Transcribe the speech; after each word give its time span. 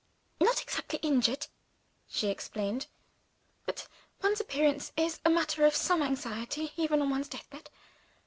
"Not 0.39 0.63
exactly 0.63 0.97
injured," 1.03 1.45
she 2.09 2.29
explained; 2.29 2.87
"but 3.67 3.87
one's 4.23 4.39
appearance 4.39 4.91
is 4.97 5.19
a 5.23 5.29
matter 5.29 5.63
of 5.63 5.75
some 5.75 6.01
anxiety 6.01 6.71
even 6.75 7.03
on 7.03 7.11
one's 7.11 7.27
death 7.29 7.47
bed. 7.51 7.69